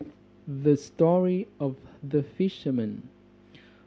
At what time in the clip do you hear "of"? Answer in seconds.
1.59-1.75